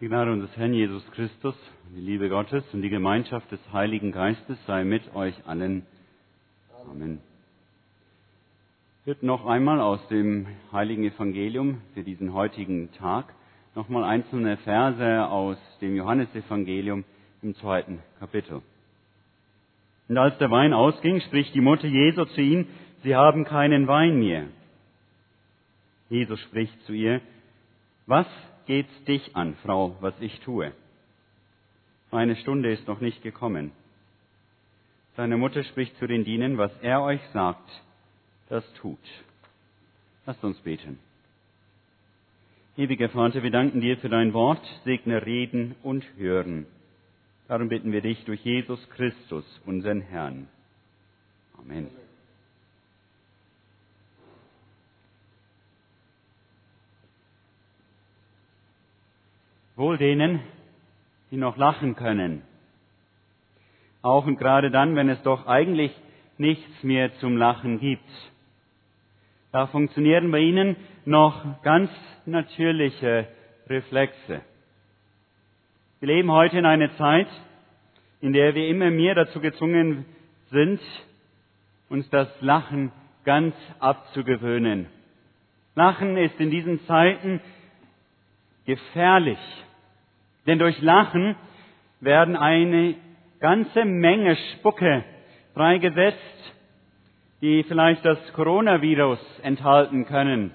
Die 0.00 0.08
Gnade 0.08 0.32
unseres 0.32 0.56
Herrn 0.56 0.74
Jesus 0.74 1.08
Christus, 1.12 1.54
die 1.94 2.00
Liebe 2.00 2.28
Gottes 2.28 2.64
und 2.72 2.82
die 2.82 2.88
Gemeinschaft 2.88 3.50
des 3.52 3.60
Heiligen 3.72 4.10
Geistes 4.10 4.58
sei 4.66 4.82
mit 4.82 5.14
euch 5.14 5.34
allen. 5.46 5.86
Amen. 6.90 7.20
Wird 9.04 9.22
noch 9.22 9.46
einmal 9.46 9.80
aus 9.80 10.04
dem 10.08 10.48
Heiligen 10.72 11.04
Evangelium 11.04 11.80
für 11.94 12.02
diesen 12.02 12.32
heutigen 12.32 12.90
Tag 12.94 13.32
nochmal 13.76 14.02
einzelne 14.02 14.56
Verse 14.56 15.28
aus 15.28 15.58
dem 15.80 15.94
Johannesevangelium 15.94 17.04
im 17.42 17.54
zweiten 17.54 18.00
Kapitel. 18.18 18.62
Und 20.08 20.18
als 20.18 20.36
der 20.38 20.50
Wein 20.50 20.72
ausging, 20.72 21.20
spricht 21.20 21.54
die 21.54 21.60
Mutter 21.60 21.86
Jesu 21.86 22.24
zu 22.24 22.40
ihm, 22.40 22.66
Sie 23.04 23.14
haben 23.14 23.44
keinen 23.44 23.86
Wein 23.86 24.18
mehr. 24.18 24.46
Jesus 26.10 26.40
spricht 26.40 26.82
zu 26.82 26.92
ihr, 26.92 27.20
was 28.06 28.26
geht's 28.66 29.04
dich 29.04 29.34
an, 29.36 29.56
Frau, 29.62 29.96
was 30.00 30.14
ich 30.20 30.40
tue? 30.40 30.72
Meine 32.10 32.36
Stunde 32.36 32.72
ist 32.72 32.86
noch 32.86 33.00
nicht 33.00 33.22
gekommen. 33.22 33.72
Seine 35.16 35.36
Mutter 35.36 35.62
spricht 35.64 35.96
zu 35.98 36.06
den 36.06 36.24
Dienern, 36.24 36.58
was 36.58 36.72
er 36.82 37.02
euch 37.02 37.20
sagt, 37.32 37.68
das 38.48 38.64
tut. 38.74 38.98
Lasst 40.26 40.42
uns 40.42 40.58
beten. 40.60 40.98
Ewiger 42.76 43.08
Vater, 43.08 43.42
wir 43.42 43.50
danken 43.52 43.80
dir 43.80 43.96
für 43.98 44.08
dein 44.08 44.32
Wort, 44.32 44.64
segne 44.84 45.24
Reden 45.24 45.76
und 45.82 46.04
Hören. 46.16 46.66
Darum 47.46 47.68
bitten 47.68 47.92
wir 47.92 48.00
dich 48.00 48.24
durch 48.24 48.40
Jesus 48.44 48.80
Christus, 48.90 49.44
unseren 49.64 50.00
Herrn. 50.00 50.48
Amen. 51.58 52.03
Wohl 59.76 59.98
denen, 59.98 60.40
die 61.30 61.36
noch 61.36 61.56
lachen 61.56 61.96
können. 61.96 62.42
Auch 64.02 64.26
und 64.26 64.38
gerade 64.38 64.70
dann, 64.70 64.94
wenn 64.96 65.08
es 65.08 65.22
doch 65.22 65.46
eigentlich 65.46 65.92
nichts 66.38 66.82
mehr 66.82 67.14
zum 67.18 67.36
Lachen 67.36 67.80
gibt. 67.80 68.08
Da 69.50 69.66
funktionieren 69.66 70.30
bei 70.30 70.40
ihnen 70.40 70.76
noch 71.04 71.62
ganz 71.62 71.90
natürliche 72.26 73.26
Reflexe. 73.68 74.42
Wir 76.00 76.08
leben 76.08 76.30
heute 76.30 76.58
in 76.58 76.66
einer 76.66 76.94
Zeit, 76.96 77.28
in 78.20 78.32
der 78.32 78.54
wir 78.54 78.68
immer 78.68 78.90
mehr 78.90 79.14
dazu 79.14 79.40
gezwungen 79.40 80.04
sind, 80.50 80.80
uns 81.88 82.08
das 82.10 82.28
Lachen 82.40 82.92
ganz 83.24 83.54
abzugewöhnen. 83.80 84.86
Lachen 85.74 86.16
ist 86.16 86.38
in 86.38 86.50
diesen 86.50 86.84
Zeiten 86.86 87.40
gefährlich. 88.66 89.38
Denn 90.46 90.58
durch 90.58 90.80
Lachen 90.80 91.36
werden 92.00 92.36
eine 92.36 92.94
ganze 93.40 93.84
Menge 93.84 94.36
Spucke 94.52 95.04
freigesetzt, 95.54 96.18
die 97.40 97.62
vielleicht 97.64 98.04
das 98.04 98.18
Coronavirus 98.32 99.18
enthalten 99.42 100.06
können 100.06 100.50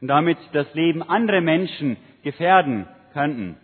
und 0.00 0.08
damit 0.08 0.38
das 0.52 0.72
Leben 0.74 1.02
anderer 1.02 1.40
Menschen 1.40 1.96
gefährden 2.22 2.86
könnten. 3.12 3.56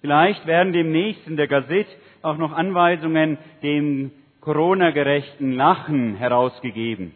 Vielleicht 0.00 0.46
werden 0.46 0.72
demnächst 0.72 1.26
in 1.26 1.36
der 1.36 1.48
Gazette 1.48 1.90
auch 2.22 2.36
noch 2.36 2.52
Anweisungen 2.52 3.38
dem 3.62 4.12
Corona-gerechten 4.40 5.52
Lachen 5.52 6.16
herausgegeben. 6.16 7.14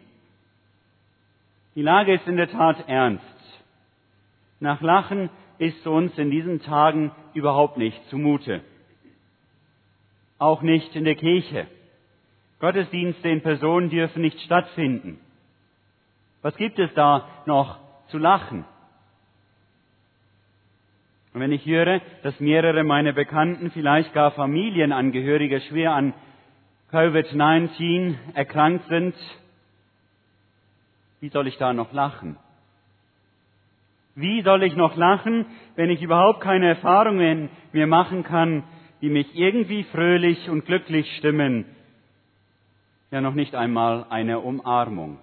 Die 1.75 1.81
Lage 1.81 2.13
ist 2.15 2.27
in 2.27 2.37
der 2.37 2.49
Tat 2.49 2.87
ernst. 2.87 3.32
Nach 4.63 4.79
Lachen 4.79 5.29
ist 5.57 5.85
uns 5.85 6.17
in 6.17 6.31
diesen 6.31 6.61
Tagen 6.61 7.11
überhaupt 7.33 7.77
nicht 7.77 8.01
zumute. 8.09 8.61
Auch 10.39 10.61
nicht 10.61 10.95
in 10.95 11.03
der 11.03 11.15
Kirche. 11.15 11.67
Gottesdienste 12.61 13.27
in 13.27 13.41
Person 13.41 13.89
dürfen 13.89 14.21
nicht 14.21 14.39
stattfinden. 14.39 15.19
Was 16.41 16.55
gibt 16.55 16.79
es 16.79 16.89
da 16.93 17.27
noch 17.45 17.77
zu 18.07 18.17
lachen? 18.17 18.63
Und 21.33 21.41
wenn 21.41 21.51
ich 21.51 21.65
höre, 21.65 21.99
dass 22.21 22.39
mehrere 22.39 22.85
meiner 22.85 23.11
Bekannten, 23.11 23.69
vielleicht 23.69 24.13
gar 24.13 24.31
Familienangehörige 24.31 25.59
schwer 25.59 25.91
an 25.91 26.13
Covid-19 26.89 28.15
erkrankt 28.33 28.87
sind, 28.87 29.15
wie 31.19 31.27
soll 31.27 31.47
ich 31.47 31.57
da 31.57 31.73
noch 31.73 31.91
lachen? 31.91 32.37
Wie 34.15 34.41
soll 34.43 34.63
ich 34.63 34.75
noch 34.75 34.95
lachen, 34.95 35.45
wenn 35.75 35.89
ich 35.89 36.01
überhaupt 36.01 36.41
keine 36.41 36.67
Erfahrungen 36.67 37.49
mehr 37.71 37.87
machen 37.87 38.23
kann, 38.23 38.63
die 39.01 39.09
mich 39.09 39.35
irgendwie 39.35 39.83
fröhlich 39.85 40.49
und 40.49 40.65
glücklich 40.65 41.09
stimmen? 41.17 41.65
Ja, 43.09 43.21
noch 43.21 43.33
nicht 43.33 43.55
einmal 43.55 44.05
eine 44.09 44.39
Umarmung. 44.39 45.19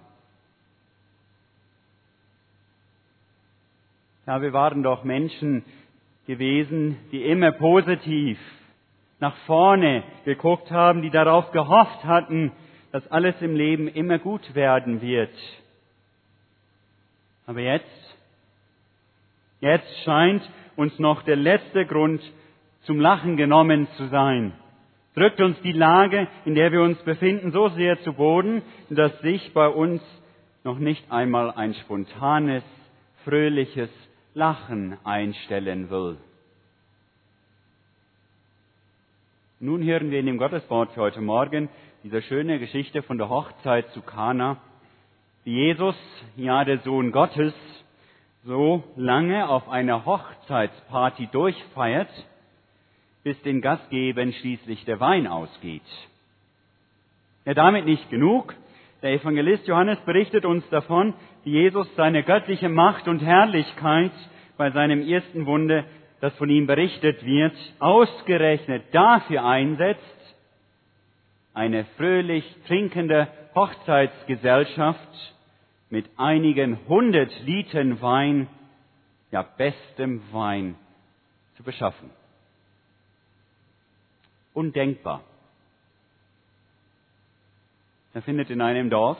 Ja, 4.27 4.41
wir 4.41 4.53
waren 4.53 4.83
doch 4.83 5.03
Menschen 5.03 5.63
gewesen, 6.27 6.97
die 7.11 7.23
immer 7.23 7.51
positiv 7.51 8.37
nach 9.19 9.35
vorne 9.45 10.03
geguckt 10.25 10.69
haben, 10.71 11.01
die 11.01 11.09
darauf 11.09 11.51
gehofft 11.51 12.03
hatten, 12.03 12.51
dass 12.91 13.05
alles 13.11 13.35
im 13.41 13.55
Leben 13.55 13.87
immer 13.87 14.19
gut 14.19 14.53
werden 14.53 15.01
wird. 15.01 15.33
Aber 17.45 17.61
jetzt 17.61 18.10
Jetzt 19.61 19.95
scheint 20.03 20.41
uns 20.75 20.97
noch 20.97 21.21
der 21.21 21.35
letzte 21.35 21.85
Grund 21.85 22.21
zum 22.81 22.99
Lachen 22.99 23.37
genommen 23.37 23.87
zu 23.95 24.07
sein. 24.07 24.53
Drückt 25.13 25.39
uns 25.39 25.59
die 25.61 25.71
Lage, 25.71 26.27
in 26.45 26.55
der 26.55 26.71
wir 26.71 26.81
uns 26.81 26.97
befinden, 27.03 27.51
so 27.51 27.69
sehr 27.69 28.01
zu 28.01 28.13
Boden, 28.13 28.63
dass 28.89 29.17
sich 29.21 29.53
bei 29.53 29.67
uns 29.67 30.01
noch 30.63 30.79
nicht 30.79 31.11
einmal 31.11 31.51
ein 31.51 31.75
spontanes, 31.75 32.63
fröhliches 33.23 33.89
Lachen 34.33 34.97
einstellen 35.03 35.91
will. 35.91 36.17
Nun 39.59 39.83
hören 39.83 40.09
wir 40.09 40.19
in 40.19 40.25
dem 40.25 40.39
Gotteswort 40.39 40.91
für 40.93 41.01
heute 41.01 41.21
Morgen 41.21 41.69
diese 42.03 42.23
schöne 42.23 42.57
Geschichte 42.57 43.03
von 43.03 43.19
der 43.19 43.29
Hochzeit 43.29 43.91
zu 43.91 44.01
Kana, 44.01 44.57
wie 45.43 45.53
Jesus, 45.53 45.95
ja 46.35 46.65
der 46.65 46.79
Sohn 46.79 47.11
Gottes, 47.11 47.53
so 48.43 48.83
lange 48.95 49.47
auf 49.47 49.69
einer 49.69 50.05
Hochzeitsparty 50.05 51.27
durchfeiert, 51.31 52.09
bis 53.23 53.39
den 53.43 53.61
Gastgebern 53.61 54.33
schließlich 54.33 54.83
der 54.85 54.99
Wein 54.99 55.27
ausgeht. 55.27 55.83
Ja, 57.45 57.53
damit 57.53 57.85
nicht 57.85 58.09
genug. 58.09 58.55
Der 59.03 59.13
Evangelist 59.13 59.67
Johannes 59.67 59.99
berichtet 60.01 60.45
uns 60.45 60.67
davon, 60.69 61.13
wie 61.43 61.51
Jesus 61.51 61.87
seine 61.95 62.23
göttliche 62.23 62.69
Macht 62.69 63.07
und 63.07 63.19
Herrlichkeit 63.19 64.11
bei 64.57 64.71
seinem 64.71 65.07
ersten 65.07 65.45
Wunder, 65.45 65.85
das 66.19 66.35
von 66.35 66.49
ihm 66.49 66.67
berichtet 66.67 67.23
wird, 67.25 67.55
ausgerechnet 67.79 68.83
dafür 68.91 69.43
einsetzt, 69.43 70.35
eine 71.53 71.85
fröhlich 71.97 72.45
trinkende 72.67 73.27
Hochzeitsgesellschaft 73.55 75.35
mit 75.91 76.09
einigen 76.17 76.79
hundert 76.87 77.31
Litern 77.41 78.01
Wein, 78.01 78.47
ja 79.29 79.43
bestem 79.43 80.21
Wein, 80.31 80.75
zu 81.57 81.63
beschaffen. 81.63 82.09
Undenkbar. 84.53 85.21
Da 88.13 88.21
findet 88.21 88.49
in 88.49 88.61
einem 88.61 88.89
Dorf, 88.89 89.17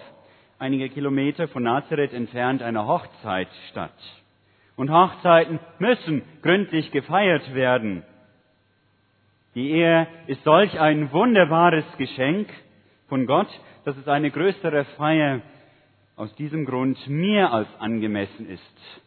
einige 0.60 0.90
Kilometer 0.90 1.48
von 1.50 1.64
Nazareth 1.64 2.14
entfernt, 2.14 2.62
eine 2.62 2.88
Hochzeit 2.88 3.50
statt. 3.70 3.94
Und 4.78 4.92
Hochzeiten 4.92 5.60
müssen 5.80 6.24
gründlich 6.42 6.92
gefeiert 6.92 7.54
werden. 7.54 8.04
Die 9.56 9.72
Ehe 9.72 10.08
ist 10.28 10.44
solch 10.44 10.80
ein 10.80 11.12
wunderbares 11.12 11.86
Geschenk 11.98 12.50
von 13.10 13.26
Gott, 13.26 13.50
dass 13.84 13.98
es 13.98 14.08
eine 14.08 14.32
größere 14.32 14.86
Feier 14.98 15.42
aus 16.22 16.36
diesem 16.36 16.66
Grund 16.66 17.00
mehr 17.08 17.52
als 17.52 17.68
angemessen 17.80 18.48
ist. 18.48 19.02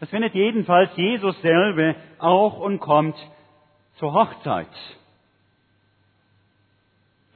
Das 0.00 0.10
findet 0.10 0.34
jedenfalls 0.34 0.90
Jesus 0.96 1.40
selber 1.40 1.94
auch 2.18 2.58
und 2.58 2.80
kommt 2.80 3.14
zur 3.94 4.12
Hochzeit. 4.12 4.66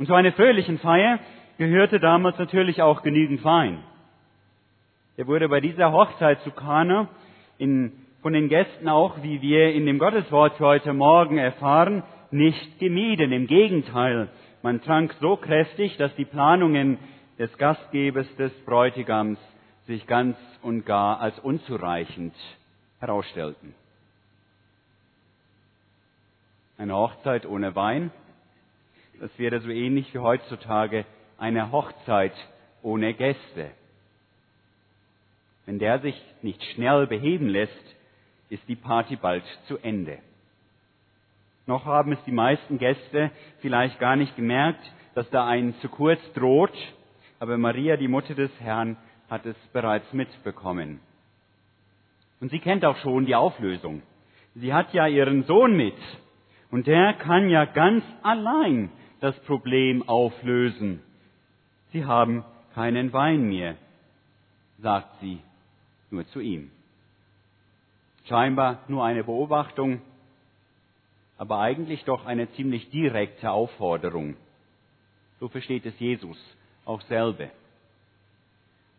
Und 0.00 0.06
zu 0.06 0.14
einer 0.14 0.32
fröhlichen 0.32 0.80
Feier 0.80 1.20
gehörte 1.56 2.00
damals 2.00 2.36
natürlich 2.36 2.82
auch 2.82 3.02
genügend 3.02 3.44
Wein. 3.44 3.78
Er 5.16 5.28
wurde 5.28 5.48
bei 5.48 5.60
dieser 5.60 5.92
Hochzeit 5.92 6.40
zu 6.40 6.50
Kana 6.50 7.08
in, 7.58 7.92
von 8.22 8.32
den 8.32 8.48
Gästen 8.48 8.88
auch, 8.88 9.22
wie 9.22 9.40
wir 9.40 9.72
in 9.72 9.86
dem 9.86 10.00
Gotteswort 10.00 10.56
für 10.56 10.66
heute 10.66 10.92
Morgen 10.94 11.38
erfahren, 11.38 12.02
nicht 12.32 12.80
gemieden. 12.80 13.30
Im 13.30 13.46
Gegenteil, 13.46 14.30
man 14.62 14.82
trank 14.82 15.14
so 15.20 15.36
kräftig, 15.36 15.96
dass 15.96 16.12
die 16.16 16.24
Planungen 16.24 16.98
des 17.40 17.56
Gastgebers 17.56 18.26
des 18.36 18.52
Bräutigams 18.66 19.38
sich 19.86 20.06
ganz 20.06 20.36
und 20.60 20.84
gar 20.84 21.20
als 21.20 21.38
unzureichend 21.38 22.34
herausstellten. 22.98 23.74
Eine 26.76 26.94
Hochzeit 26.94 27.46
ohne 27.46 27.74
Wein, 27.74 28.10
das 29.20 29.30
wäre 29.38 29.60
so 29.60 29.70
ähnlich 29.70 30.12
wie 30.12 30.18
heutzutage 30.18 31.06
eine 31.38 31.72
Hochzeit 31.72 32.34
ohne 32.82 33.14
Gäste. 33.14 33.70
Wenn 35.64 35.78
der 35.78 36.00
sich 36.00 36.22
nicht 36.42 36.62
schnell 36.74 37.06
beheben 37.06 37.48
lässt, 37.48 37.96
ist 38.50 38.68
die 38.68 38.76
Party 38.76 39.16
bald 39.16 39.44
zu 39.66 39.78
Ende. 39.78 40.18
Noch 41.66 41.86
haben 41.86 42.12
es 42.12 42.22
die 42.26 42.32
meisten 42.32 42.76
Gäste 42.76 43.30
vielleicht 43.60 43.98
gar 43.98 44.16
nicht 44.16 44.36
gemerkt, 44.36 44.84
dass 45.14 45.28
da 45.30 45.46
ein 45.46 45.74
zu 45.80 45.88
kurz 45.88 46.20
droht, 46.34 46.76
aber 47.40 47.56
Maria, 47.56 47.96
die 47.96 48.06
Mutter 48.06 48.34
des 48.34 48.50
Herrn, 48.60 48.96
hat 49.28 49.46
es 49.46 49.56
bereits 49.72 50.12
mitbekommen. 50.12 51.00
Und 52.38 52.50
sie 52.50 52.58
kennt 52.58 52.84
auch 52.84 52.96
schon 52.98 53.24
die 53.24 53.34
Auflösung. 53.34 54.02
Sie 54.54 54.72
hat 54.74 54.92
ja 54.92 55.06
ihren 55.06 55.44
Sohn 55.44 55.76
mit 55.76 55.96
und 56.70 56.86
der 56.86 57.14
kann 57.14 57.48
ja 57.48 57.64
ganz 57.64 58.04
allein 58.22 58.90
das 59.20 59.38
Problem 59.40 60.06
auflösen. 60.08 61.00
Sie 61.92 62.04
haben 62.04 62.44
keinen 62.74 63.12
Wein 63.12 63.48
mehr, 63.48 63.76
sagt 64.78 65.20
sie 65.20 65.40
nur 66.10 66.26
zu 66.28 66.40
ihm. 66.40 66.70
Scheinbar 68.28 68.80
nur 68.88 69.04
eine 69.04 69.24
Beobachtung, 69.24 70.02
aber 71.38 71.60
eigentlich 71.60 72.04
doch 72.04 72.26
eine 72.26 72.50
ziemlich 72.52 72.90
direkte 72.90 73.50
Aufforderung. 73.50 74.36
So 75.38 75.48
versteht 75.48 75.86
es 75.86 75.98
Jesus 75.98 76.38
auch 76.90 77.00
selber. 77.02 77.48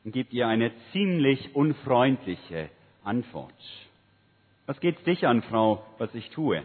Und 0.04 0.14
gibt 0.14 0.34
ihr 0.34 0.48
eine 0.48 0.72
ziemlich 0.92 1.54
unfreundliche 1.54 2.70
Antwort. 3.04 3.54
Was 4.66 4.80
geht's 4.80 5.04
dich 5.04 5.28
an, 5.28 5.44
Frau, 5.44 5.86
was 5.98 6.14
ich 6.16 6.30
tue? 6.32 6.64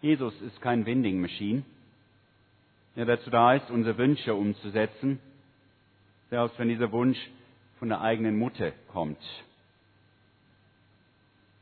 Jesus 0.00 0.38
ist 0.42 0.60
kein 0.60 0.86
Winding 0.86 1.20
Machine, 1.20 1.62
der 2.94 3.06
dazu 3.06 3.30
da 3.30 3.54
ist, 3.54 3.70
unsere 3.70 3.98
Wünsche 3.98 4.34
umzusetzen, 4.34 5.18
selbst 6.30 6.58
wenn 6.58 6.68
dieser 6.68 6.92
Wunsch 6.92 7.18
von 7.78 7.88
der 7.88 8.00
eigenen 8.00 8.38
Mutter 8.38 8.70
kommt. 8.92 9.18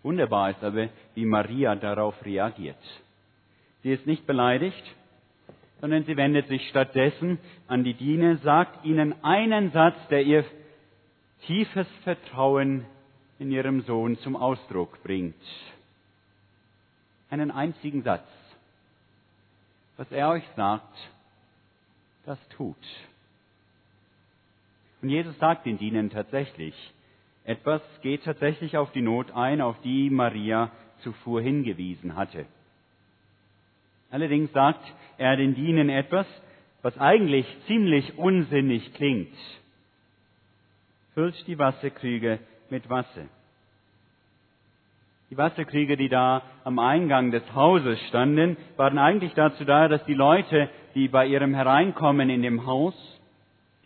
Wunderbar 0.03 0.51
ist 0.51 0.63
aber, 0.63 0.89
wie 1.15 1.25
Maria 1.25 1.75
darauf 1.77 2.15
reagiert. 2.25 2.77
Sie 3.83 3.93
ist 3.93 4.07
nicht 4.07 4.27
beleidigt, 4.27 4.83
sondern 5.83 6.05
sie 6.05 6.17
wendet 6.17 6.47
sich 6.47 6.69
stattdessen 6.69 7.41
an 7.67 7.83
die 7.83 7.95
Diener, 7.95 8.37
sagt 8.37 8.85
ihnen 8.85 9.17
einen 9.25 9.73
Satz, 9.73 9.97
der 10.11 10.23
ihr 10.23 10.45
tiefes 11.47 11.89
Vertrauen 12.05 12.87
in 13.41 13.51
ihrem 13.51 13.83
Sohn 13.83 14.17
zum 14.19 14.37
Ausdruck 14.37 15.03
bringt. 15.03 15.35
Einen 17.31 17.51
einzigen 17.51 18.05
Satz. 18.05 18.25
Was 19.97 20.11
er 20.13 20.29
euch 20.29 20.45
sagt, 20.55 20.97
das 22.27 22.39
tut. 22.51 22.77
Und 25.03 25.09
Jesus 25.09 25.37
sagt 25.41 25.67
den 25.67 25.79
Dienern 25.79 26.11
tatsächlich, 26.11 26.77
etwas 27.43 27.83
geht 28.03 28.23
tatsächlich 28.23 28.77
auf 28.77 28.93
die 28.93 29.03
Not 29.03 29.33
ein, 29.33 29.61
auf 29.61 29.81
die 29.83 30.11
Maria 30.11 30.71
zuvor 31.03 31.41
hingewiesen 31.41 32.15
hatte. 32.15 32.47
Allerdings 34.13 34.53
sagt 34.53 34.85
er 35.19 35.37
den 35.37 35.55
Dienern 35.55 35.89
etwas, 35.89 36.27
was 36.83 36.97
eigentlich 36.99 37.47
ziemlich 37.67 38.19
unsinnig 38.19 38.93
klingt. 38.95 39.35
Füllt 41.15 41.47
die 41.47 41.59
Wasserkrüge 41.59 42.39
mit 42.71 42.89
Wasser. 42.91 43.25
Die 45.31 45.39
Wasserkrüge, 45.39 45.97
die 45.97 46.11
da 46.11 46.43
am 46.63 46.79
Eingang 46.79 47.31
des 47.31 47.43
Hauses 47.55 47.99
standen, 48.09 48.59
waren 48.77 48.99
eigentlich 48.99 49.33
dazu 49.33 49.65
da, 49.65 49.89
dass 49.89 50.05
die 50.05 50.15
Leute, 50.15 50.69
die 50.95 51.09
bei 51.09 51.27
ihrem 51.27 51.55
Hereinkommen 51.55 52.29
in 52.29 52.43
dem 52.43 52.67
Haus 52.67 52.95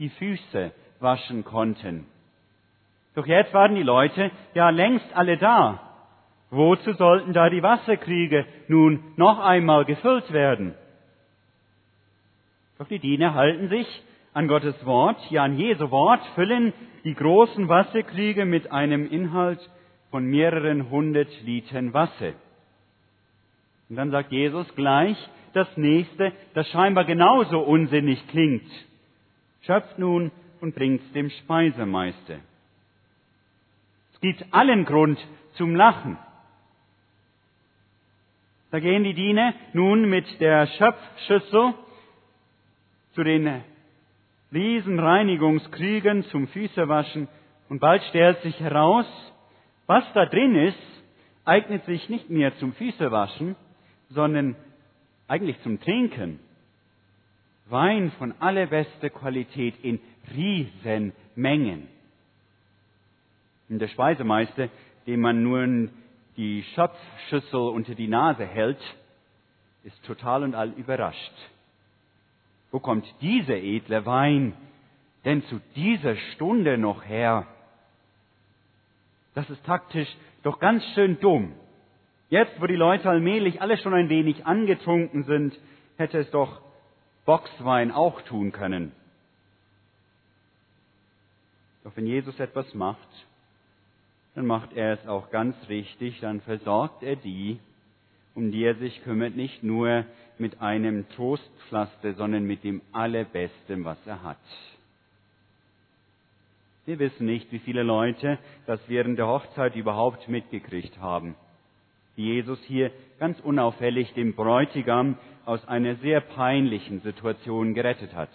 die 0.00 0.08
Füße 0.08 0.72
waschen 0.98 1.44
konnten. 1.44 2.06
Doch 3.14 3.26
jetzt 3.26 3.54
waren 3.54 3.76
die 3.76 3.84
Leute 3.84 4.32
ja 4.54 4.70
längst 4.70 5.06
alle 5.14 5.36
da. 5.36 5.85
Wozu 6.50 6.92
sollten 6.92 7.32
da 7.32 7.50
die 7.50 7.62
Wasserkrüge 7.62 8.46
nun 8.68 9.02
noch 9.16 9.38
einmal 9.40 9.84
gefüllt 9.84 10.32
werden? 10.32 10.74
Doch 12.78 12.88
die 12.88 12.98
Diener 12.98 13.34
halten 13.34 13.68
sich 13.68 13.86
an 14.32 14.48
Gottes 14.48 14.84
Wort, 14.84 15.18
ja 15.30 15.44
an 15.44 15.58
Jesu 15.58 15.90
Wort, 15.90 16.24
füllen 16.34 16.72
die 17.04 17.14
großen 17.14 17.68
Wasserkrüge 17.68 18.44
mit 18.44 18.70
einem 18.70 19.10
Inhalt 19.10 19.58
von 20.10 20.24
mehreren 20.26 20.90
hundert 20.90 21.28
Litern 21.42 21.92
Wasser. 21.94 22.32
Und 23.88 23.96
dann 23.96 24.10
sagt 24.10 24.32
Jesus 24.32 24.66
gleich 24.74 25.16
das 25.52 25.74
nächste, 25.76 26.32
das 26.54 26.68
scheinbar 26.68 27.04
genauso 27.04 27.60
unsinnig 27.60 28.26
klingt. 28.28 28.70
Schöpft 29.62 29.98
nun 29.98 30.30
und 30.60 30.74
bringt's 30.74 31.10
dem 31.12 31.30
Speisemeister. 31.30 32.36
Es 34.12 34.20
gibt 34.20 34.44
allen 34.52 34.84
Grund 34.84 35.18
zum 35.54 35.74
Lachen. 35.74 36.18
Da 38.76 38.80
gehen 38.80 39.04
die 39.04 39.14
Diener 39.14 39.54
nun 39.72 40.06
mit 40.06 40.26
der 40.38 40.66
Schöpfschüssel 40.66 41.72
zu 43.14 43.24
den 43.24 43.62
Riesenreinigungskrügen 44.52 46.24
zum 46.24 46.46
Füßewaschen 46.48 47.26
und 47.70 47.80
bald 47.80 48.02
stellt 48.10 48.42
sich 48.42 48.60
heraus, 48.60 49.06
was 49.86 50.04
da 50.12 50.26
drin 50.26 50.56
ist, 50.56 50.76
eignet 51.46 51.86
sich 51.86 52.10
nicht 52.10 52.28
mehr 52.28 52.54
zum 52.58 52.74
Füßewaschen, 52.74 53.56
sondern 54.10 54.56
eigentlich 55.26 55.58
zum 55.62 55.80
Trinken. 55.80 56.38
Wein 57.70 58.12
von 58.18 58.34
allerbester 58.40 59.08
Qualität 59.08 59.74
in 59.82 60.00
Riesenmengen. 60.34 61.88
Und 63.70 63.78
der 63.78 63.88
Speisemeister, 63.88 64.68
dem 65.06 65.22
man 65.22 65.42
nun 65.42 65.92
die 66.36 66.62
Schöpfschüssel 66.74 67.60
unter 67.60 67.94
die 67.94 68.08
Nase 68.08 68.44
hält, 68.44 68.80
ist 69.84 70.04
total 70.04 70.42
und 70.42 70.54
all 70.54 70.70
überrascht. 70.70 71.32
Wo 72.70 72.80
kommt 72.80 73.06
dieser 73.20 73.56
edle 73.56 74.04
Wein 74.04 74.54
denn 75.24 75.42
zu 75.44 75.60
dieser 75.74 76.16
Stunde 76.34 76.78
noch 76.78 77.04
her? 77.04 77.46
Das 79.34 79.48
ist 79.50 79.64
taktisch 79.64 80.08
doch 80.42 80.58
ganz 80.58 80.84
schön 80.94 81.18
dumm. 81.20 81.52
Jetzt, 82.28 82.60
wo 82.60 82.66
die 82.66 82.76
Leute 82.76 83.08
allmählich 83.08 83.60
alle 83.60 83.78
schon 83.78 83.94
ein 83.94 84.08
wenig 84.08 84.46
angetrunken 84.46 85.24
sind, 85.24 85.58
hätte 85.96 86.18
es 86.18 86.30
doch 86.30 86.60
Boxwein 87.24 87.92
auch 87.92 88.20
tun 88.22 88.52
können. 88.52 88.92
Doch 91.84 91.96
wenn 91.96 92.06
Jesus 92.06 92.38
etwas 92.40 92.74
macht, 92.74 93.08
dann 94.36 94.46
macht 94.46 94.74
er 94.74 94.92
es 94.92 95.08
auch 95.08 95.30
ganz 95.30 95.56
richtig, 95.70 96.20
dann 96.20 96.42
versorgt 96.42 97.02
er 97.02 97.16
die, 97.16 97.58
um 98.34 98.52
die 98.52 98.64
er 98.64 98.74
sich 98.74 99.02
kümmert, 99.02 99.34
nicht 99.34 99.62
nur 99.62 100.04
mit 100.36 100.60
einem 100.60 101.08
Trostpflaster, 101.08 102.12
sondern 102.12 102.44
mit 102.44 102.62
dem 102.62 102.82
Allerbesten, 102.92 103.86
was 103.86 103.96
er 104.06 104.22
hat. 104.22 104.36
Wir 106.84 106.98
wissen 106.98 107.24
nicht, 107.24 107.50
wie 107.50 107.60
viele 107.60 107.82
Leute 107.82 108.38
das 108.66 108.78
während 108.88 109.18
der 109.18 109.26
Hochzeit 109.26 109.74
überhaupt 109.74 110.28
mitgekriegt 110.28 110.98
haben. 111.00 111.34
Wie 112.14 112.34
Jesus 112.34 112.62
hier 112.64 112.90
ganz 113.18 113.40
unauffällig 113.40 114.12
den 114.12 114.34
Bräutigam 114.34 115.16
aus 115.46 115.66
einer 115.66 115.96
sehr 115.96 116.20
peinlichen 116.20 117.00
Situation 117.00 117.72
gerettet 117.72 118.14
hat. 118.14 118.30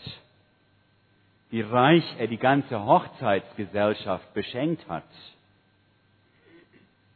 Wie 1.51 1.61
reich 1.61 2.03
er 2.17 2.27
die 2.27 2.37
ganze 2.37 2.83
Hochzeitsgesellschaft 2.83 4.33
beschenkt 4.33 4.89
hat. 4.89 5.03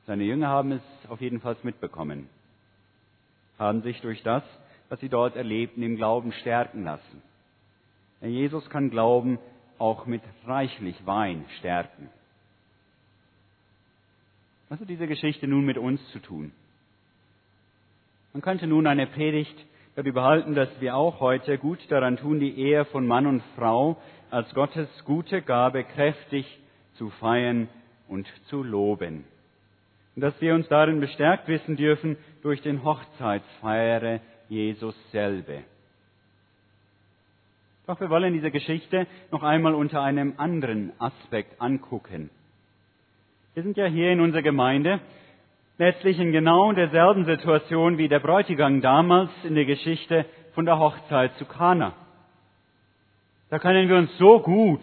Seine 0.08 0.24
Jünger 0.24 0.50
haben 0.50 0.72
es 0.72 0.82
auf 1.10 1.20
jeden 1.22 1.42
Fall 1.42 1.58
mitbekommen, 1.64 2.30
haben 3.58 3.82
sich 3.82 4.02
durch 4.02 4.22
das, 4.24 4.44
was 4.90 5.00
sie 5.00 5.10
dort 5.10 5.36
erlebten, 5.36 5.82
im 5.82 5.96
Glauben 5.96 6.32
stärken 6.32 6.84
lassen. 6.84 7.22
Jesus 8.22 8.70
kann 8.70 8.90
Glauben 8.90 9.40
auch 9.78 10.06
mit 10.06 10.22
reichlich 10.46 10.96
Wein 11.06 11.46
stärken. 11.60 12.10
Was 14.70 14.80
hat 14.80 14.90
diese 14.90 15.08
Geschichte 15.08 15.48
nun 15.48 15.66
mit 15.66 15.78
uns 15.78 16.02
zu 16.12 16.20
tun? 16.20 16.52
Man 18.34 18.42
könnte 18.42 18.68
nun 18.68 18.88
eine 18.88 19.08
Predigt 19.08 19.56
darüber 19.96 20.24
halten, 20.24 20.56
dass 20.56 20.70
wir 20.82 20.96
auch 20.96 21.20
heute 21.20 21.58
gut 21.58 21.80
daran 21.90 22.18
tun, 22.18 22.40
die 22.40 22.58
Ehe 22.58 22.86
von 22.86 23.08
Mann 23.08 23.28
und 23.28 23.44
Frau 23.56 23.98
als 24.30 24.54
Gottes 24.54 24.88
gute 25.06 25.42
Gabe 25.42 25.84
kräftig 25.84 26.46
zu 26.96 27.10
feiern 27.12 27.70
und 28.08 28.28
zu 28.50 28.64
loben. 28.64 29.24
Und 30.16 30.22
dass 30.22 30.40
wir 30.42 30.56
uns 30.56 30.68
darin 30.70 31.00
bestärkt 31.00 31.48
wissen 31.48 31.76
dürfen 31.76 32.18
durch 32.42 32.62
den 32.62 32.84
Hochzeitsfeiere 32.84 34.22
Jesus 34.48 34.96
selber. 35.12 35.64
Doch 37.88 38.00
wir 38.00 38.10
wollen 38.10 38.34
diese 38.34 38.52
Geschichte 38.52 39.08
noch 39.32 39.44
einmal 39.44 39.76
unter 39.76 40.02
einem 40.02 40.34
anderen 40.38 40.92
Aspekt 41.00 41.62
angucken. 41.62 42.30
Wir 43.54 43.64
sind 43.64 43.78
ja 43.78 43.86
hier 43.86 44.12
in 44.12 44.22
unserer 44.22 44.42
Gemeinde 44.42 45.00
letztlich 45.78 46.20
in 46.20 46.32
genau 46.32 46.72
derselben 46.72 47.26
Situation 47.26 47.98
wie 47.98 48.08
der 48.08 48.20
Bräutigam 48.20 48.82
damals 48.82 49.30
in 49.44 49.56
der 49.56 49.66
Geschichte 49.66 50.26
von 50.54 50.66
der 50.66 50.80
Hochzeit 50.80 51.36
zu 51.38 51.46
Kana. 51.46 51.94
Da 53.50 53.60
können 53.60 53.88
wir 53.90 53.98
uns 53.98 54.18
so 54.18 54.40
gut 54.40 54.82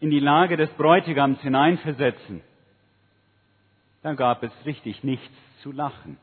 in 0.00 0.10
die 0.10 0.20
Lage 0.20 0.56
des 0.56 0.70
Bräutigams 0.70 1.40
hineinversetzen. 1.40 2.42
Da 4.02 4.14
gab 4.14 4.42
es 4.42 4.52
richtig 4.66 5.04
nichts 5.04 5.34
zu 5.62 5.72
lachen. 5.72 6.18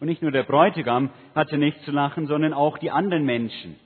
Und 0.00 0.08
nicht 0.08 0.22
nur 0.22 0.32
der 0.32 0.42
Bräutigam 0.42 1.10
hatte 1.34 1.56
nichts 1.56 1.82
zu 1.84 1.92
lachen, 1.92 2.26
sondern 2.26 2.52
auch 2.52 2.78
die 2.78 2.90
anderen 2.90 3.24
Menschen. 3.24 3.76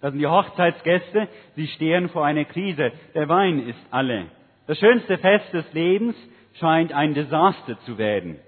Das 0.00 0.12
sind 0.12 0.20
die 0.20 0.26
Hochzeitsgäste, 0.26 1.28
sie 1.54 1.68
stehen 1.68 2.08
vor 2.08 2.24
einer 2.24 2.44
Krise. 2.44 2.92
Der 3.14 3.28
Wein 3.28 3.66
ist 3.68 3.78
alle. 3.90 4.26
Das 4.66 4.78
schönste 4.78 5.18
Fest 5.18 5.52
des 5.52 5.70
Lebens 5.72 6.16
scheint 6.54 6.92
ein 6.92 7.14
Desaster 7.14 7.78
zu 7.80 7.98
werden. 7.98 8.38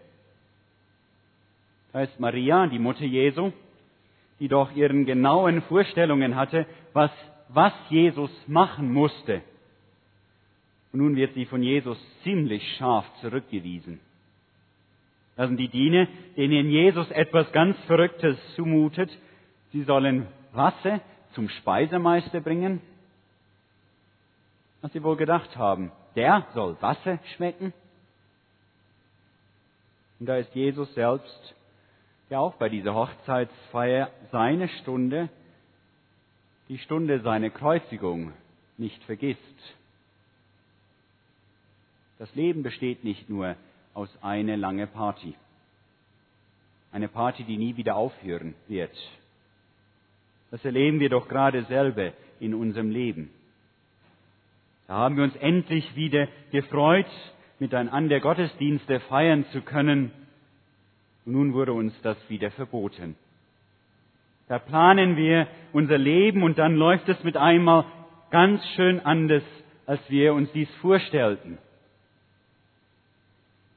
Da 1.92 2.02
ist 2.02 2.18
Maria, 2.20 2.66
die 2.66 2.78
Mutter 2.78 3.04
Jesu, 3.04 3.52
die 4.40 4.48
doch 4.48 4.74
ihren 4.74 5.04
genauen 5.04 5.62
Vorstellungen 5.62 6.36
hatte, 6.36 6.66
was, 6.92 7.10
was 7.48 7.72
Jesus 7.88 8.30
machen 8.46 8.92
musste. 8.92 9.42
Und 10.92 11.00
nun 11.00 11.16
wird 11.16 11.34
sie 11.34 11.44
von 11.44 11.62
Jesus 11.62 11.98
ziemlich 12.22 12.62
scharf 12.76 13.04
zurückgewiesen. 13.20 14.00
Das 15.36 15.48
sind 15.48 15.58
die 15.58 15.68
Diener, 15.68 16.08
denen 16.36 16.70
Jesus 16.70 17.10
etwas 17.10 17.50
ganz 17.52 17.78
Verrücktes 17.86 18.36
zumutet. 18.56 19.10
Sie 19.72 19.82
sollen 19.84 20.26
Wasser 20.52 21.00
zum 21.34 21.48
Speisemeister 21.48 22.40
bringen. 22.40 22.80
Was 24.80 24.92
sie 24.92 25.02
wohl 25.02 25.16
gedacht 25.16 25.56
haben, 25.56 25.92
der 26.16 26.46
soll 26.54 26.76
Wasser 26.80 27.18
schmecken? 27.36 27.72
Und 30.18 30.26
da 30.26 30.36
ist 30.36 30.52
Jesus 30.54 30.92
selbst, 30.94 31.54
der 32.30 32.40
auch 32.40 32.54
bei 32.54 32.68
dieser 32.68 32.94
Hochzeitsfeier 32.94 34.10
seine 34.32 34.68
Stunde, 34.80 35.28
die 36.68 36.78
Stunde 36.78 37.20
seiner 37.20 37.50
Kreuzigung 37.50 38.32
nicht 38.76 39.02
vergisst. 39.04 39.40
Das 42.18 42.34
Leben 42.34 42.62
besteht 42.62 43.04
nicht 43.04 43.30
nur 43.30 43.56
aus 43.94 44.10
einer 44.22 44.56
langen 44.56 44.88
Party. 44.88 45.34
Eine 46.90 47.08
Party, 47.08 47.44
die 47.44 47.56
nie 47.56 47.76
wieder 47.76 47.96
aufhören 47.96 48.54
wird. 48.66 48.96
Das 50.50 50.64
erleben 50.64 51.00
wir 51.00 51.10
doch 51.10 51.28
gerade 51.28 51.64
selber 51.64 52.12
in 52.40 52.54
unserem 52.54 52.90
Leben. 52.90 53.30
Da 54.86 54.94
haben 54.94 55.16
wir 55.16 55.24
uns 55.24 55.36
endlich 55.36 55.94
wieder 55.94 56.28
gefreut, 56.50 57.06
miteinander 57.58 58.20
Gottesdienste 58.20 59.00
feiern 59.00 59.44
zu 59.52 59.60
können. 59.60 60.10
Und 61.26 61.32
nun 61.34 61.52
wurde 61.52 61.72
uns 61.74 61.92
das 62.02 62.16
wieder 62.30 62.50
verboten. 62.52 63.14
Da 64.48 64.58
planen 64.58 65.16
wir 65.16 65.46
unser 65.74 65.98
Leben 65.98 66.42
und 66.42 66.56
dann 66.56 66.74
läuft 66.76 67.08
es 67.08 67.22
mit 67.22 67.36
einmal 67.36 67.84
ganz 68.30 68.64
schön 68.76 69.00
anders, 69.00 69.42
als 69.84 70.00
wir 70.08 70.32
uns 70.32 70.50
dies 70.52 70.70
vorstellten. 70.76 71.58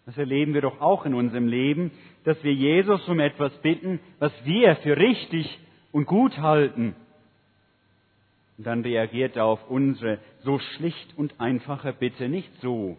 Das 0.06 0.18
erleben 0.18 0.54
wir 0.54 0.62
doch 0.62 0.82
auch 0.82 1.06
in 1.06 1.14
unserem 1.14 1.48
Leben, 1.48 1.92
dass 2.24 2.44
wir 2.44 2.54
Jesus 2.54 3.08
um 3.08 3.20
etwas 3.20 3.54
bitten, 3.62 4.00
was 4.20 4.32
wir 4.44 4.76
für 4.78 4.98
richtig 4.98 5.60
und 5.92 6.06
gut 6.06 6.38
halten. 6.38 6.96
Und 8.58 8.68
dann 8.68 8.82
reagiert 8.82 9.36
er 9.36 9.46
auf 9.46 9.70
unsere 9.70 10.20
so 10.44 10.60
schlicht 10.60 11.18
und 11.18 11.40
einfache 11.40 11.94
Bitte 11.94 12.30
nicht 12.30 12.50
so, 12.62 12.98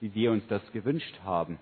wie 0.00 0.14
wir 0.14 0.32
uns 0.32 0.46
das 0.48 0.60
gewünscht 0.72 1.18
haben. 1.24 1.58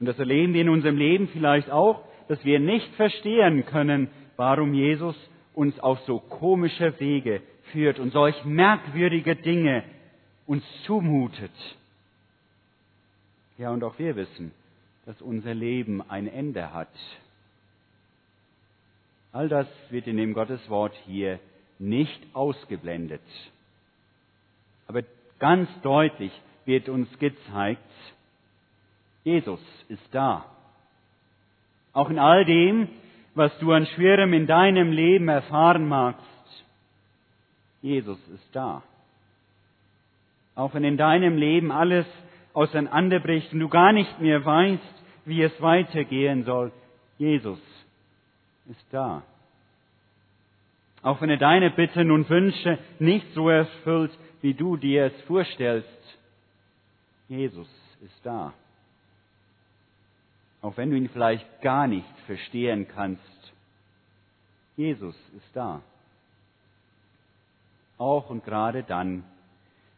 Und 0.00 0.06
das 0.06 0.18
erleben 0.18 0.54
wir 0.54 0.62
in 0.62 0.68
unserem 0.68 0.96
Leben 0.96 1.28
vielleicht 1.28 1.70
auch, 1.70 2.02
dass 2.28 2.44
wir 2.44 2.60
nicht 2.60 2.94
verstehen 2.94 3.64
können, 3.66 4.08
warum 4.36 4.74
Jesus 4.74 5.16
uns 5.54 5.78
auf 5.80 6.00
so 6.00 6.18
komische 6.18 6.98
Wege 6.98 7.42
führt 7.72 7.98
und 7.98 8.12
solch 8.12 8.44
merkwürdige 8.44 9.36
Dinge 9.36 9.84
uns 10.46 10.64
zumutet. 10.86 11.52
Ja, 13.62 13.70
und 13.70 13.84
auch 13.84 13.96
wir 13.96 14.16
wissen, 14.16 14.50
dass 15.06 15.22
unser 15.22 15.54
Leben 15.54 16.02
ein 16.10 16.26
Ende 16.26 16.74
hat. 16.74 16.88
All 19.30 19.48
das 19.48 19.68
wird 19.90 20.08
in 20.08 20.16
dem 20.16 20.34
Gotteswort 20.34 20.92
hier 21.06 21.38
nicht 21.78 22.20
ausgeblendet. 22.32 23.22
Aber 24.88 25.04
ganz 25.38 25.68
deutlich 25.82 26.32
wird 26.64 26.88
uns 26.88 27.08
gezeigt, 27.20 27.88
Jesus 29.22 29.60
ist 29.88 30.08
da. 30.10 30.44
Auch 31.92 32.10
in 32.10 32.18
all 32.18 32.44
dem, 32.44 32.88
was 33.36 33.56
du 33.60 33.70
an 33.70 33.86
Schwerem 33.94 34.32
in 34.32 34.48
deinem 34.48 34.90
Leben 34.90 35.28
erfahren 35.28 35.86
magst, 35.86 36.64
Jesus 37.80 38.18
ist 38.34 38.56
da. 38.56 38.82
Auch 40.56 40.74
wenn 40.74 40.82
in 40.82 40.96
deinem 40.96 41.36
Leben 41.36 41.70
alles 41.70 42.06
auseinanderbricht 42.54 43.52
und 43.52 43.60
du 43.60 43.68
gar 43.68 43.92
nicht 43.92 44.20
mehr 44.20 44.44
weißt, 44.44 44.82
wie 45.24 45.42
es 45.42 45.60
weitergehen 45.60 46.44
soll, 46.44 46.72
Jesus 47.18 47.60
ist 48.68 48.84
da. 48.90 49.22
Auch 51.02 51.20
wenn 51.20 51.30
er 51.30 51.36
deine 51.36 51.70
Bitten 51.70 52.10
und 52.10 52.28
Wünsche 52.30 52.78
nicht 52.98 53.26
so 53.34 53.48
erfüllt, 53.48 54.16
wie 54.40 54.54
du 54.54 54.76
dir 54.76 55.06
es 55.06 55.22
vorstellst, 55.22 55.88
Jesus 57.28 57.68
ist 58.02 58.20
da. 58.24 58.52
Auch 60.60 60.76
wenn 60.76 60.90
du 60.90 60.96
ihn 60.96 61.08
vielleicht 61.08 61.60
gar 61.60 61.88
nicht 61.88 62.06
verstehen 62.26 62.86
kannst, 62.86 63.52
Jesus 64.76 65.16
ist 65.36 65.56
da. 65.56 65.82
Auch 67.98 68.30
und 68.30 68.44
gerade 68.44 68.84
dann, 68.84 69.24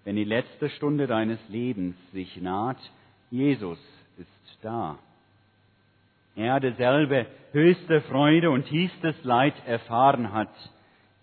wenn 0.05 0.17
die 0.17 0.25
letzte 0.25 0.69
Stunde 0.71 1.07
deines 1.07 1.39
Lebens 1.49 1.97
sich 2.13 2.37
naht, 2.37 2.79
Jesus 3.31 3.79
ist 4.19 4.59
da. 4.63 4.99
Er, 6.37 6.61
derselbe 6.61 7.27
höchste 7.53 8.01
Freude 8.03 8.51
und 8.51 8.67
tiefstes 8.67 9.23
Leid 9.25 9.55
erfahren 9.67 10.33
hat, 10.33 10.51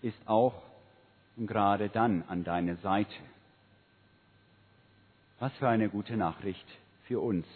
ist 0.00 0.18
auch 0.26 0.54
und 1.36 1.46
gerade 1.46 1.88
dann 1.88 2.24
an 2.28 2.44
deiner 2.44 2.76
Seite. 2.76 3.14
Was 5.38 5.52
für 5.54 5.68
eine 5.68 5.88
gute 5.88 6.16
Nachricht 6.16 6.66
für 7.06 7.20
uns. 7.20 7.46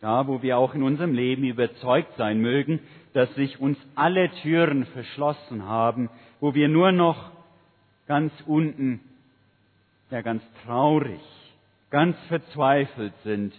Da, 0.00 0.26
wo 0.26 0.42
wir 0.42 0.58
auch 0.58 0.74
in 0.74 0.82
unserem 0.82 1.12
Leben 1.12 1.44
überzeugt 1.44 2.16
sein 2.16 2.40
mögen, 2.40 2.80
dass 3.14 3.32
sich 3.34 3.60
uns 3.60 3.78
alle 3.94 4.30
Türen 4.42 4.86
verschlossen 4.86 5.64
haben, 5.64 6.10
wo 6.40 6.54
wir 6.54 6.68
nur 6.68 6.92
noch 6.92 7.30
ganz 8.06 8.32
unten, 8.46 9.00
ja 10.14 10.22
ganz 10.22 10.44
traurig, 10.64 11.20
ganz 11.90 12.16
verzweifelt 12.28 13.12
sind, 13.24 13.52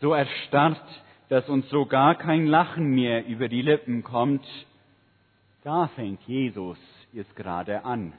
so 0.00 0.12
erstarrt, 0.12 0.82
dass 1.28 1.48
uns 1.48 1.68
so 1.70 1.86
gar 1.86 2.16
kein 2.16 2.46
Lachen 2.46 2.90
mehr 2.90 3.24
über 3.24 3.48
die 3.48 3.62
Lippen 3.62 4.02
kommt, 4.02 4.44
da 5.62 5.86
fängt 5.94 6.20
Jesus 6.26 6.76
jetzt 7.12 7.36
gerade 7.36 7.84
an. 7.84 8.14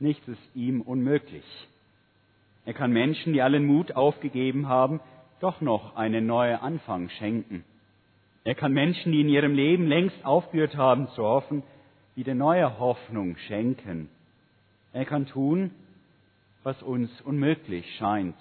Nichts 0.00 0.26
ist 0.28 0.40
ihm 0.54 0.80
unmöglich. 0.80 1.44
Er 2.64 2.72
kann 2.72 2.90
Menschen, 2.90 3.34
die 3.34 3.42
allen 3.42 3.66
Mut 3.66 3.92
aufgegeben 3.92 4.66
haben, 4.66 5.00
doch 5.40 5.60
noch 5.60 5.94
einen 5.94 6.26
neuen 6.26 6.58
Anfang 6.58 7.10
schenken. 7.10 7.64
Er 8.44 8.54
kann 8.54 8.72
Menschen, 8.72 9.12
die 9.12 9.20
in 9.20 9.28
ihrem 9.28 9.52
Leben 9.52 9.86
längst 9.86 10.24
aufgehört 10.24 10.74
haben 10.74 11.08
zu 11.08 11.22
hoffen, 11.22 11.62
wieder 12.14 12.34
neue 12.34 12.78
Hoffnung 12.78 13.36
schenken. 13.46 14.08
Er 14.94 15.04
kann 15.04 15.26
tun, 15.26 15.70
was 16.68 16.82
uns 16.82 17.10
unmöglich 17.22 17.96
scheint. 17.96 18.36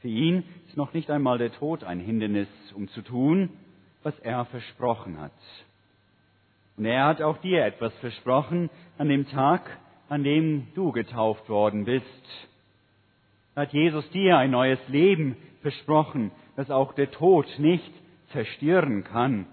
Für 0.00 0.08
ihn 0.08 0.44
ist 0.66 0.78
noch 0.78 0.94
nicht 0.94 1.10
einmal 1.10 1.36
der 1.36 1.52
Tod 1.52 1.84
ein 1.84 2.00
Hindernis, 2.00 2.48
um 2.74 2.88
zu 2.88 3.02
tun, 3.02 3.50
was 4.02 4.18
er 4.20 4.46
versprochen 4.46 5.20
hat. 5.20 5.30
Und 6.78 6.86
er 6.86 7.04
hat 7.04 7.20
auch 7.20 7.36
dir 7.42 7.66
etwas 7.66 7.92
versprochen 7.98 8.70
an 8.96 9.10
dem 9.10 9.28
Tag, 9.28 9.76
an 10.08 10.24
dem 10.24 10.68
du 10.74 10.90
getauft 10.90 11.50
worden 11.50 11.84
bist. 11.84 12.06
Hat 13.54 13.74
Jesus 13.74 14.08
dir 14.08 14.38
ein 14.38 14.52
neues 14.52 14.80
Leben 14.88 15.36
versprochen, 15.60 16.30
das 16.56 16.70
auch 16.70 16.94
der 16.94 17.10
Tod 17.10 17.46
nicht 17.58 17.92
zerstören 18.28 19.04
kann. 19.04 19.44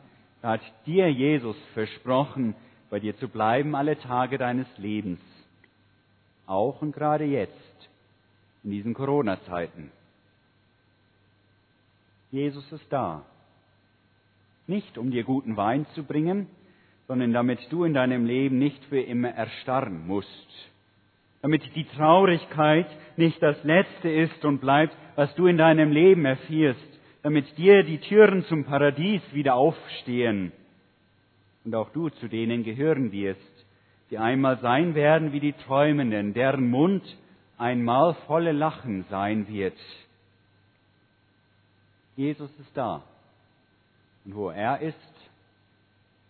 Da 0.41 0.51
hat 0.51 0.61
dir 0.85 1.11
Jesus 1.11 1.57
versprochen, 1.73 2.55
bei 2.89 3.01
dir 3.01 3.17
zu 3.17 3.27
bleiben 3.27 3.75
alle 3.75 3.99
Tage 3.99 4.37
deines 4.37 4.67
Lebens. 4.77 5.19
Auch 6.49 6.81
und 6.81 6.93
gerade 6.93 7.25
jetzt, 7.25 7.89
in 8.63 8.71
diesen 8.71 8.95
Corona-Zeiten. 8.95 9.91
Jesus 12.31 12.71
ist 12.71 12.91
da. 12.91 13.23
Nicht 14.65 14.97
um 14.97 15.11
dir 15.11 15.23
guten 15.23 15.57
Wein 15.57 15.85
zu 15.93 16.03
bringen, 16.03 16.47
sondern 17.07 17.33
damit 17.33 17.59
du 17.69 17.83
in 17.83 17.93
deinem 17.93 18.25
Leben 18.25 18.57
nicht 18.57 18.83
für 18.85 18.99
immer 18.99 19.29
erstarren 19.29 20.07
musst, 20.07 20.71
damit 21.43 21.61
die 21.75 21.85
Traurigkeit 21.85 22.87
nicht 23.15 23.39
das 23.43 23.63
Letzte 23.63 24.09
ist 24.09 24.43
und 24.43 24.59
bleibt, 24.59 24.97
was 25.15 25.33
du 25.35 25.45
in 25.45 25.57
deinem 25.57 25.91
Leben 25.91 26.25
erfährst, 26.25 26.99
damit 27.21 27.45
dir 27.59 27.83
die 27.83 27.99
Türen 27.99 28.43
zum 28.45 28.65
Paradies 28.65 29.21
wieder 29.33 29.53
aufstehen 29.53 30.51
und 31.63 31.75
auch 31.75 31.91
du 31.91 32.09
zu 32.09 32.27
denen 32.27 32.63
gehören 32.63 33.11
wirst, 33.11 33.48
die 34.09 34.17
einmal 34.17 34.59
sein 34.59 34.95
werden 34.95 35.31
wie 35.33 35.39
die 35.39 35.53
Träumenden, 35.53 36.33
deren 36.33 36.69
Mund 36.69 37.03
einmal 37.57 38.15
volle 38.25 38.51
Lachen 38.51 39.05
sein 39.09 39.47
wird. 39.47 39.77
Jesus 42.15 42.49
ist 42.59 42.75
da. 42.75 43.03
Und 44.25 44.35
wo 44.35 44.49
er 44.49 44.79
ist, 44.81 44.95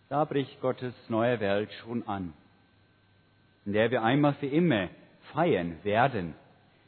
da 0.10 0.26
bricht 0.26 0.60
Gottes 0.62 0.94
neue 1.08 1.40
Welt 1.40 1.72
schon 1.84 2.08
an, 2.08 2.34
in 3.66 3.74
der 3.74 3.92
wir 3.92 4.04
einmal 4.04 4.34
für 4.36 4.48
immer 4.48 4.90
feiern 5.34 5.78
werden. 5.84 6.36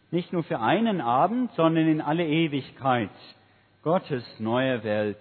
Nicht 0.10 0.34
nur 0.34 0.44
für 0.44 0.60
einen 0.60 1.00
Abend, 1.00 1.52
sondern 1.54 1.88
in 1.88 2.02
alle 2.02 2.28
Ewigkeit. 2.28 3.10
Gottes 3.84 4.24
neue 4.40 4.84
Welt, 4.84 5.18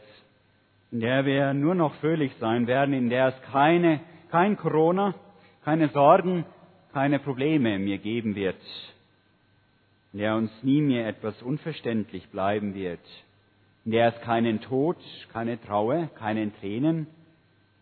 in 0.91 1.01
der 1.01 1.25
wir 1.25 1.55
nur 1.55 1.75
noch 1.75 1.95
fröhlich 1.97 2.33
sein 2.41 2.67
werden, 2.67 2.93
in 2.93 3.09
der 3.09 3.29
es 3.29 3.43
keine, 3.53 4.01
kein 4.31 4.57
Corona, 4.57 5.15
keine 5.65 5.89
Sorgen, 5.91 6.45
keine 6.93 7.19
Probleme 7.19 7.79
mehr 7.79 7.99
geben 7.99 8.35
wird, 8.35 8.61
in 10.13 10.21
der 10.21 10.37
uns 10.37 10.51
nie 10.63 10.81
mehr 10.81 11.07
etwas 11.07 11.41
unverständlich 11.43 12.29
bleiben 12.29 12.75
wird, 12.75 13.01
in 13.85 13.93
der 13.93 14.15
es 14.15 14.21
keinen 14.23 14.61
Tod, 14.61 14.97
keine 15.33 15.61
Trauer, 15.61 16.07
keinen 16.17 16.55
Tränen, 16.57 17.07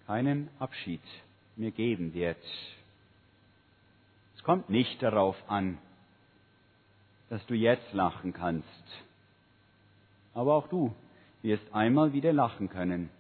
keinen 0.06 0.48
Abschied 0.58 1.02
mehr 1.56 1.70
geben 1.70 2.14
wird. 2.14 2.42
Es 4.36 4.42
kommt 4.42 4.70
nicht 4.70 5.02
darauf 5.02 5.36
an, 5.48 5.78
dass 7.30 7.44
du 7.46 7.54
jetzt 7.54 7.92
lachen 7.92 8.32
kannst. 8.32 8.66
Aber 10.34 10.54
auch 10.54 10.68
du 10.68 10.94
wirst 11.42 11.64
einmal 11.72 12.12
wieder 12.12 12.32
lachen 12.32 12.68
können. 12.68 13.10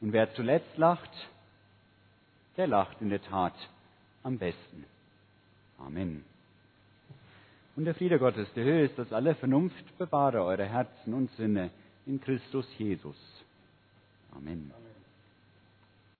Und 0.00 0.12
wer 0.12 0.32
zuletzt 0.34 0.76
lacht, 0.76 1.10
der 2.56 2.66
lacht 2.66 3.00
in 3.00 3.10
der 3.10 3.22
Tat 3.22 3.54
am 4.24 4.38
besten. 4.38 4.84
Amen. 5.78 6.24
Und 7.76 7.84
der 7.84 7.94
Friede 7.94 8.18
Gottes, 8.18 8.48
der 8.54 8.64
Höhe 8.64 8.84
ist, 8.84 8.98
dass 8.98 9.12
alle 9.12 9.34
Vernunft 9.34 9.98
bewahre 9.98 10.42
eure 10.42 10.64
Herzen 10.64 11.14
und 11.14 11.30
Sinne 11.32 11.70
in 12.06 12.20
Christus 12.20 12.66
Jesus. 12.78 13.16
Amen. 14.32 14.72